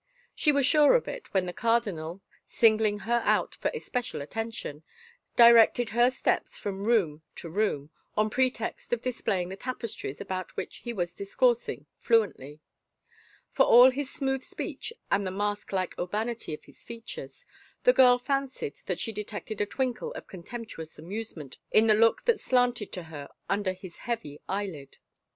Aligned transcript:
She 0.33 0.51
was 0.51 0.65
sure 0.65 0.95
of 0.95 1.07
it, 1.07 1.31
when 1.31 1.45
the 1.45 1.53
cardinal, 1.53 2.23
singling 2.49 2.97
her 3.01 3.21
out 3.23 3.53
for 3.53 3.69
especial 3.71 4.19
attention, 4.19 4.81
directed 5.35 5.89
her 5.91 6.09
steps 6.09 6.57
from 6.57 6.85
room 6.85 7.21
to 7.35 7.49
room, 7.51 7.91
on 8.17 8.31
pretext 8.31 8.93
of 8.93 9.01
displaying 9.03 9.49
the 9.49 9.55
tapestries 9.55 10.19
about 10.19 10.57
which 10.57 10.77
he 10.77 10.91
was 10.91 11.13
discoursing 11.13 11.85
fluently. 11.99 12.61
For 13.51 13.61
all 13.67 13.91
his 13.91 14.09
smooth 14.09 14.41
speech 14.41 14.91
and 15.11 15.23
the 15.23 15.29
mask 15.29 15.71
like 15.71 15.93
urbanity 15.99 16.55
of 16.55 16.63
his 16.63 16.83
features, 16.83 17.45
the 17.83 17.93
girl 17.93 18.17
fancied 18.17 18.77
that 18.87 18.97
she 18.97 19.11
detected 19.11 19.61
a 19.61 19.67
twinkle 19.67 20.13
of 20.13 20.25
contemptuous 20.25 20.97
amusement 20.97 21.59
in 21.71 21.85
the 21.85 21.93
look 21.93 22.25
that 22.25 22.39
slanted 22.39 22.91
to 22.93 23.03
her 23.03 23.29
under 23.47 23.73
his 23.73 23.97
heavy 23.97 24.41
eyelid. 24.49 24.97